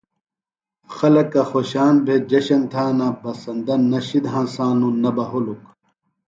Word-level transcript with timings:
خلکہ 0.95 1.41
خوشان 1.49 1.95
بھےۡ 2.05 2.21
جشن 2.29 2.61
تھانہ۔ 2.71 3.07
بسندہ 3.21 3.75
نہ 3.91 3.99
شِد 4.07 4.25
ہنسانوۡ 4.33 4.95
نہ 5.03 5.09
بہ 5.15 5.25
ہُلک۔ 5.29 5.61